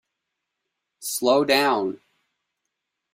Slow 1.01 1.45
down! 1.45 2.01